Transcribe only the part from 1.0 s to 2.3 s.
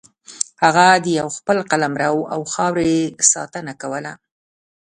د خپل قلمرو